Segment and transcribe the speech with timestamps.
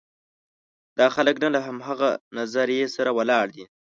[0.99, 3.65] دا خلک نه له همغه نظریې سره ولاړ دي.